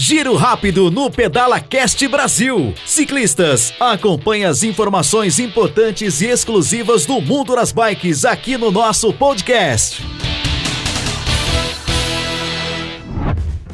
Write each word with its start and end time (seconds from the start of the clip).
Giro 0.00 0.36
rápido 0.36 0.92
no 0.92 1.10
Pedala 1.10 1.58
Cast 1.58 2.06
Brasil. 2.06 2.72
Ciclistas, 2.86 3.74
acompanhe 3.80 4.44
as 4.44 4.62
informações 4.62 5.40
importantes 5.40 6.20
e 6.20 6.26
exclusivas 6.26 7.04
do 7.04 7.20
mundo 7.20 7.56
das 7.56 7.72
bikes 7.72 8.24
aqui 8.24 8.56
no 8.56 8.70
nosso 8.70 9.12
podcast. 9.12 10.06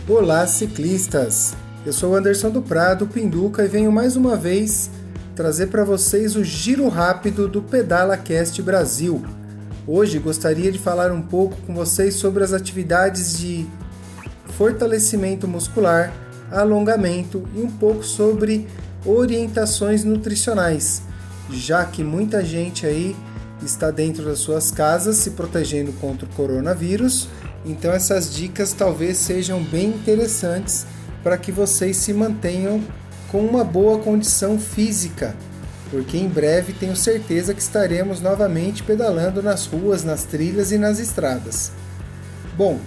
Olá, 0.09 0.47
ciclistas! 0.47 1.55
Eu 1.85 1.93
sou 1.93 2.17
Anderson 2.17 2.49
do 2.49 2.63
Prado, 2.63 3.07
Pinduca, 3.07 3.63
e 3.63 3.69
venho 3.69 3.93
mais 3.93 4.17
uma 4.17 4.35
vez 4.35 4.91
trazer 5.37 5.67
para 5.67 5.85
vocês 5.85 6.37
o 6.37 6.43
giro 6.43 6.89
rápido 6.89 7.47
do 7.47 7.61
Pedala 7.61 8.17
Cast 8.17 8.63
Brasil. 8.63 9.23
Hoje 9.87 10.19
gostaria 10.19 10.73
de 10.73 10.79
falar 10.79 11.13
um 11.13 11.21
pouco 11.21 11.55
com 11.67 11.75
vocês 11.75 12.15
sobre 12.15 12.43
as 12.43 12.55
atividades 12.55 13.39
de 13.39 13.67
fortalecimento 14.57 15.49
muscular, 15.49 16.13
alongamento 16.51 17.47
e 17.55 17.61
um 17.61 17.71
pouco 17.71 18.05
sobre 18.05 18.67
orientações 19.05 20.05
nutricionais, 20.05 21.03
já 21.51 21.85
que 21.85 22.03
muita 22.03 22.45
gente 22.45 22.87
aí 22.87 23.15
está 23.63 23.91
dentro 23.91 24.25
das 24.25 24.39
suas 24.39 24.71
casas 24.71 25.17
se 25.17 25.31
protegendo 25.31 25.93
contra 25.95 26.27
o 26.27 26.29
coronavírus, 26.31 27.29
então 27.65 27.93
essas 27.93 28.35
dicas 28.35 28.73
talvez 28.73 29.19
sejam 29.19 29.63
bem 29.63 29.89
interessantes 29.89 30.87
para 31.23 31.39
que 31.39 31.51
vocês 31.51 31.97
se 31.97 32.13
mantenham 32.13 32.83
com 33.29 33.41
uma 33.41 33.65
boa 33.65 33.99
condição 33.99 34.59
física, 34.59 35.35
porque 35.91 36.17
em 36.17 36.29
breve 36.29 36.73
tenho 36.73 36.95
certeza 36.95 37.55
que 37.55 37.63
estaremos 37.63 38.21
novamente 38.21 38.83
pedalando 38.83 39.43
nas 39.43 39.67
ruas, 39.67 40.05
nas 40.05 40.25
trilhas 40.25 40.71
e 40.71 40.79
nas 40.79 40.99
estradas. 40.99 41.73
Bom, 42.57 42.79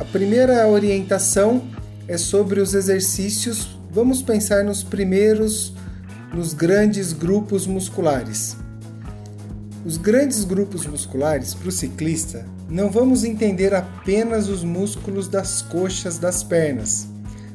a 0.00 0.04
primeira 0.06 0.66
orientação 0.66 1.62
é 2.08 2.16
sobre 2.16 2.58
os 2.58 2.72
exercícios. 2.72 3.78
Vamos 3.90 4.22
pensar 4.22 4.64
nos 4.64 4.82
primeiros, 4.82 5.74
nos 6.32 6.54
grandes 6.54 7.12
grupos 7.12 7.66
musculares. 7.66 8.56
Os 9.84 9.98
grandes 9.98 10.42
grupos 10.42 10.86
musculares 10.86 11.52
para 11.52 11.68
o 11.68 11.72
ciclista 11.72 12.46
não 12.66 12.90
vamos 12.90 13.24
entender 13.24 13.74
apenas 13.74 14.48
os 14.48 14.64
músculos 14.64 15.28
das 15.28 15.60
coxas 15.60 16.16
das 16.16 16.42
pernas, 16.42 17.06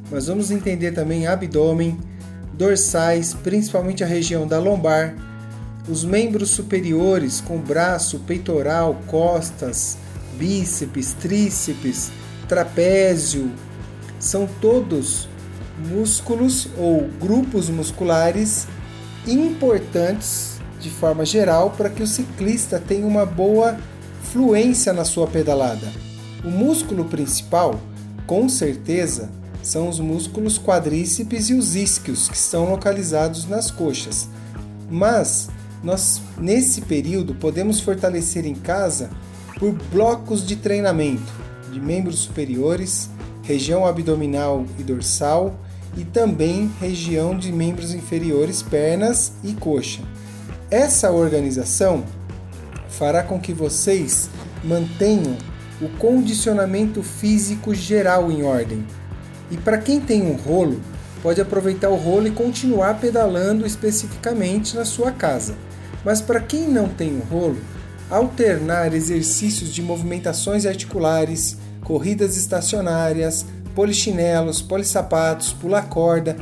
mas 0.08 0.28
vamos 0.28 0.52
entender 0.52 0.92
também 0.92 1.26
abdômen, 1.26 1.98
dorsais, 2.52 3.34
principalmente 3.34 4.04
a 4.04 4.06
região 4.06 4.46
da 4.46 4.60
lombar, 4.60 5.16
os 5.88 6.04
membros 6.04 6.50
superiores 6.50 7.40
com 7.40 7.58
braço, 7.58 8.20
peitoral, 8.20 9.02
costas, 9.08 9.98
bíceps, 10.38 11.12
tríceps, 11.14 12.12
trapézio, 12.48 13.50
são 14.18 14.48
todos 14.60 15.28
músculos 15.78 16.68
ou 16.78 17.08
grupos 17.20 17.68
musculares 17.68 18.66
importantes 19.26 20.56
de 20.80 20.90
forma 20.90 21.24
geral 21.24 21.70
para 21.70 21.90
que 21.90 22.02
o 22.02 22.06
ciclista 22.06 22.78
tenha 22.78 23.06
uma 23.06 23.26
boa 23.26 23.76
fluência 24.32 24.92
na 24.92 25.04
sua 25.04 25.26
pedalada. 25.26 25.92
O 26.44 26.50
músculo 26.50 27.04
principal, 27.04 27.80
com 28.26 28.48
certeza, 28.48 29.30
são 29.62 29.88
os 29.88 29.98
músculos 29.98 30.58
quadríceps 30.58 31.50
e 31.50 31.54
os 31.54 31.74
isquios, 31.74 32.28
que 32.28 32.36
estão 32.36 32.70
localizados 32.70 33.48
nas 33.48 33.70
coxas. 33.70 34.28
Mas 34.88 35.48
nós 35.82 36.20
nesse 36.38 36.82
período 36.82 37.34
podemos 37.34 37.80
fortalecer 37.80 38.46
em 38.46 38.54
casa 38.54 39.10
por 39.58 39.72
blocos 39.72 40.46
de 40.46 40.56
treinamento 40.56 41.45
de 41.76 41.80
membros 41.80 42.20
superiores, 42.20 43.10
região 43.42 43.84
abdominal 43.84 44.64
e 44.78 44.82
dorsal 44.82 45.60
e 45.94 46.04
também 46.04 46.72
região 46.80 47.36
de 47.36 47.52
membros 47.52 47.92
inferiores, 47.92 48.62
pernas 48.62 49.32
e 49.44 49.52
coxa. 49.52 50.00
Essa 50.70 51.10
organização 51.10 52.02
fará 52.88 53.22
com 53.22 53.38
que 53.38 53.52
vocês 53.52 54.30
mantenham 54.64 55.36
o 55.82 55.88
condicionamento 55.98 57.02
físico 57.02 57.74
geral 57.74 58.32
em 58.32 58.42
ordem. 58.42 58.82
E 59.50 59.58
para 59.58 59.76
quem 59.76 60.00
tem 60.00 60.22
um 60.22 60.34
rolo, 60.34 60.80
pode 61.22 61.42
aproveitar 61.42 61.90
o 61.90 61.96
rolo 61.96 62.26
e 62.26 62.30
continuar 62.30 62.98
pedalando 62.98 63.66
especificamente 63.66 64.74
na 64.74 64.86
sua 64.86 65.12
casa. 65.12 65.54
Mas 66.02 66.22
para 66.22 66.40
quem 66.40 66.68
não 66.68 66.88
tem 66.88 67.14
um 67.14 67.20
rolo, 67.20 67.58
alternar 68.10 68.94
exercícios 68.94 69.72
de 69.72 69.82
movimentações 69.82 70.64
articulares, 70.64 71.58
corridas 71.82 72.36
estacionárias, 72.36 73.46
polichinelos, 73.74 74.62
polissapatos, 74.62 75.52
pular 75.52 75.88
corda. 75.88 76.36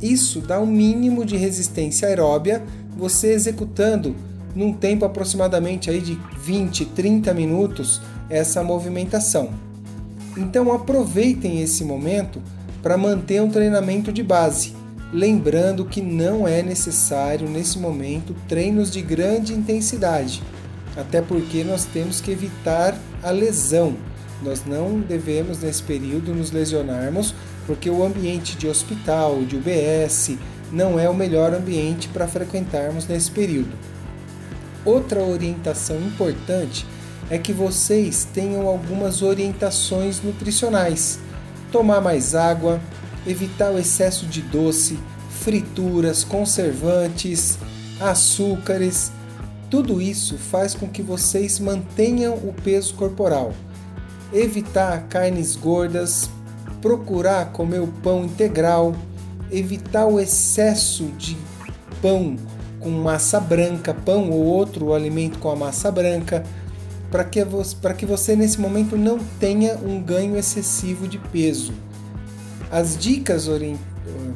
Isso 0.00 0.40
dá 0.40 0.60
um 0.60 0.66
mínimo 0.66 1.24
de 1.24 1.36
resistência 1.36 2.08
aeróbia, 2.08 2.62
você 2.96 3.32
executando 3.32 4.14
num 4.54 4.72
tempo 4.72 5.04
aproximadamente 5.04 5.90
aí 5.90 6.00
de 6.00 6.18
20, 6.40 6.84
30 6.86 7.34
minutos 7.34 8.00
essa 8.30 8.62
movimentação. 8.62 9.50
Então 10.36 10.72
aproveitem 10.72 11.60
esse 11.60 11.84
momento 11.84 12.40
para 12.82 12.96
manter 12.96 13.42
um 13.42 13.50
treinamento 13.50 14.12
de 14.12 14.22
base, 14.22 14.74
lembrando 15.12 15.84
que 15.84 16.00
não 16.00 16.46
é 16.46 16.62
necessário 16.62 17.48
nesse 17.48 17.78
momento 17.78 18.34
treinos 18.46 18.90
de 18.90 19.02
grande 19.02 19.52
intensidade, 19.52 20.42
até 20.98 21.22
porque 21.22 21.62
nós 21.62 21.84
temos 21.84 22.20
que 22.20 22.32
evitar 22.32 22.98
a 23.22 23.30
lesão. 23.30 23.96
Nós 24.42 24.64
não 24.66 24.98
devemos 24.98 25.60
nesse 25.60 25.82
período 25.82 26.34
nos 26.34 26.50
lesionarmos, 26.50 27.34
porque 27.66 27.88
o 27.88 28.04
ambiente 28.04 28.56
de 28.56 28.66
hospital, 28.66 29.42
de 29.44 29.56
UBS, 29.56 30.36
não 30.72 30.98
é 30.98 31.08
o 31.08 31.14
melhor 31.14 31.54
ambiente 31.54 32.08
para 32.08 32.26
frequentarmos 32.26 33.06
nesse 33.06 33.30
período. 33.30 33.70
Outra 34.84 35.22
orientação 35.22 35.96
importante 36.00 36.84
é 37.30 37.38
que 37.38 37.52
vocês 37.52 38.26
tenham 38.34 38.66
algumas 38.66 39.22
orientações 39.22 40.20
nutricionais. 40.20 41.20
Tomar 41.70 42.00
mais 42.00 42.34
água, 42.34 42.80
evitar 43.26 43.70
o 43.70 43.78
excesso 43.78 44.26
de 44.26 44.40
doce, 44.40 44.98
frituras, 45.30 46.24
conservantes, 46.24 47.58
açúcares. 48.00 49.12
Tudo 49.70 50.00
isso 50.00 50.38
faz 50.38 50.74
com 50.74 50.88
que 50.88 51.02
vocês 51.02 51.58
mantenham 51.58 52.34
o 52.34 52.54
peso 52.64 52.94
corporal 52.94 53.52
evitar 54.32 55.06
carnes 55.08 55.56
gordas, 55.56 56.30
procurar 56.80 57.52
comer 57.52 57.80
o 57.80 57.86
pão 57.86 58.24
integral, 58.24 58.94
evitar 59.50 60.06
o 60.06 60.20
excesso 60.20 61.04
de 61.16 61.36
pão 62.00 62.36
com 62.80 62.90
massa 62.90 63.40
branca, 63.40 63.92
pão 63.92 64.30
ou 64.30 64.44
outro 64.44 64.92
alimento 64.92 65.38
com 65.38 65.50
a 65.50 65.56
massa 65.56 65.90
branca, 65.90 66.44
para 67.10 67.24
que, 67.24 67.40
que 67.96 68.06
você 68.06 68.36
nesse 68.36 68.60
momento 68.60 68.96
não 68.96 69.18
tenha 69.40 69.76
um 69.76 70.00
ganho 70.00 70.36
excessivo 70.36 71.08
de 71.08 71.18
peso. 71.18 71.72
As 72.70 72.98
dicas 72.98 73.48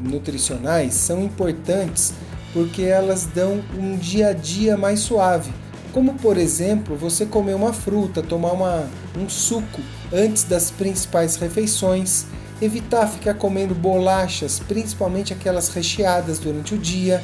nutricionais 0.00 0.94
são 0.94 1.22
importantes 1.22 2.14
porque 2.52 2.82
elas 2.82 3.26
dão 3.26 3.62
um 3.78 3.96
dia 3.96 4.28
a 4.28 4.32
dia 4.32 4.76
mais 4.76 5.00
suave 5.00 5.52
como 5.92 6.14
por 6.14 6.36
exemplo 6.36 6.96
você 6.96 7.26
comer 7.26 7.54
uma 7.54 7.72
fruta, 7.72 8.22
tomar 8.22 8.52
uma, 8.52 8.88
um 9.16 9.28
suco 9.28 9.80
antes 10.12 10.44
das 10.44 10.70
principais 10.70 11.36
refeições, 11.36 12.24
evitar 12.60 13.06
ficar 13.06 13.34
comendo 13.34 13.74
bolachas, 13.74 14.58
principalmente 14.58 15.32
aquelas 15.32 15.68
recheadas 15.68 16.38
durante 16.38 16.74
o 16.74 16.78
dia, 16.78 17.22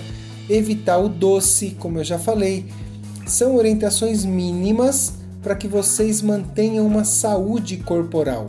evitar 0.49 0.99
o 0.99 1.09
doce, 1.09 1.77
como 1.79 1.99
eu 1.99 2.05
já 2.05 2.19
falei. 2.19 2.67
São 3.27 3.57
orientações 3.57 4.25
mínimas 4.25 5.15
para 5.43 5.55
que 5.55 5.69
vocês 5.69 6.21
mantenham 6.21 6.87
uma 6.87 7.05
saúde 7.05 7.79
corporal. 7.79 8.49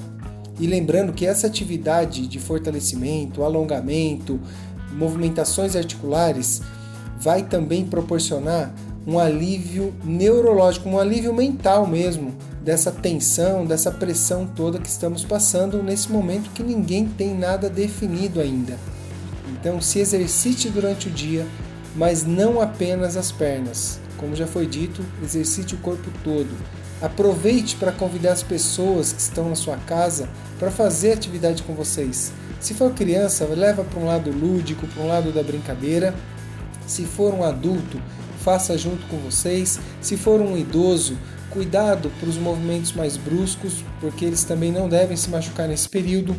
E 0.60 0.68
lembrando 0.68 1.14
que 1.14 1.26
essa 1.26 1.48
atividade 1.48 2.28
de 2.28 2.40
fortalecimento, 2.40 3.44
alongamento, 3.44 4.40
movimentações 4.92 5.76
articulares 5.76 6.62
vai 7.20 7.44
também 7.44 7.86
proporcionar 7.86 8.74
um 9.06 9.18
alívio 9.18 9.94
neurológico, 10.04 10.90
um 10.90 11.00
alívio 11.00 11.34
mental 11.34 11.88
mesmo 11.88 12.34
dessa 12.62 12.92
tensão, 12.92 13.66
dessa 13.66 13.92
pressão 13.92 14.46
toda 14.46 14.80
que 14.80 14.88
estamos 14.88 15.24
passando 15.24 15.82
nesse 15.82 16.12
momento 16.12 16.52
que 16.52 16.62
ninguém 16.62 17.08
tem 17.08 17.36
nada 17.36 17.70
definido 17.70 18.40
ainda. 18.40 18.78
Então, 19.52 19.82
se 19.82 20.00
exercite 20.00 20.70
durante 20.70 21.08
o 21.08 21.12
dia, 21.12 21.46
mas 21.96 22.24
não 22.24 22.62
apenas 22.62 23.18
as 23.18 23.32
pernas. 23.32 24.00
Como 24.18 24.36
já 24.36 24.46
foi 24.46 24.66
dito, 24.66 25.04
exercite 25.24 25.76
o 25.76 25.80
corpo 25.80 26.12
todo. 26.24 26.50
Aproveite 27.02 27.78
para 27.78 27.94
convidar 27.94 28.34
as 28.34 28.44
pessoas 28.44 29.14
que 29.14 29.22
estão 29.22 29.48
na 29.48 29.56
sua 29.56 29.78
casa 29.78 30.28
para 30.60 30.70
fazer 30.70 31.14
atividade 31.14 31.64
com 31.64 31.74
vocês. 31.74 32.34
Se 32.60 32.74
for 32.74 32.94
criança, 32.94 33.46
leva 33.46 33.86
para 33.86 34.00
um 34.00 34.06
lado 34.06 34.30
lúdico, 34.32 34.86
para 34.88 35.04
um 35.04 35.08
lado 35.08 35.32
da 35.32 35.42
brincadeira. 35.42 36.14
Se 36.86 37.06
for 37.06 37.34
um 37.34 37.44
adulto, 37.44 38.02
faça 38.44 38.78
junto 38.78 39.06
com 39.08 39.18
vocês. 39.18 39.80
Se 40.02 40.18
for 40.18 40.42
um 40.42 40.58
idoso, 40.58 41.18
cuidado 41.50 42.12
para 42.20 42.28
os 42.28 42.36
movimentos 42.36 42.92
mais 42.92 43.16
bruscos, 43.16 43.76
porque 44.02 44.26
eles 44.26 44.44
também 44.44 44.72
não 44.72 44.90
devem 44.90 45.16
se 45.16 45.30
machucar 45.30 45.70
nesse 45.70 45.88
período. 45.88 46.36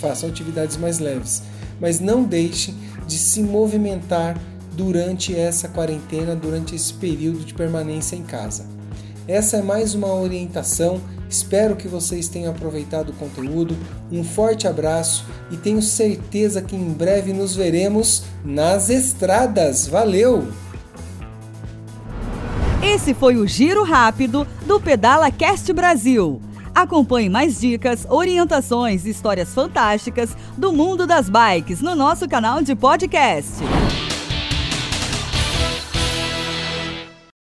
façam 0.00 0.28
atividades 0.28 0.76
mais 0.76 0.98
leves. 0.98 1.44
Mas 1.80 2.00
não 2.00 2.24
deixem 2.24 2.74
de 3.06 3.16
se 3.16 3.40
movimentar 3.40 4.36
durante 4.72 5.34
essa 5.34 5.68
quarentena, 5.68 6.34
durante 6.34 6.74
esse 6.74 6.92
período 6.92 7.44
de 7.44 7.54
permanência 7.54 8.16
em 8.16 8.22
casa. 8.22 8.75
Essa 9.28 9.56
é 9.56 9.62
mais 9.62 9.94
uma 9.94 10.12
orientação. 10.14 11.00
Espero 11.28 11.74
que 11.74 11.88
vocês 11.88 12.28
tenham 12.28 12.52
aproveitado 12.52 13.10
o 13.10 13.12
conteúdo. 13.14 13.76
Um 14.10 14.22
forte 14.22 14.68
abraço 14.68 15.24
e 15.50 15.56
tenho 15.56 15.82
certeza 15.82 16.62
que 16.62 16.76
em 16.76 16.92
breve 16.92 17.32
nos 17.32 17.56
veremos 17.56 18.22
nas 18.44 18.88
estradas. 18.88 19.86
Valeu! 19.88 20.46
Esse 22.82 23.12
foi 23.14 23.36
o 23.36 23.46
Giro 23.46 23.82
Rápido 23.82 24.46
do 24.64 24.80
Pedala 24.80 25.30
Cast 25.30 25.72
Brasil. 25.72 26.40
Acompanhe 26.72 27.28
mais 27.28 27.58
dicas, 27.58 28.06
orientações 28.08 29.06
e 29.06 29.10
histórias 29.10 29.52
fantásticas 29.52 30.36
do 30.56 30.72
mundo 30.72 31.06
das 31.06 31.28
bikes 31.28 31.80
no 31.80 31.96
nosso 31.96 32.28
canal 32.28 32.62
de 32.62 32.76
podcast. 32.76 33.50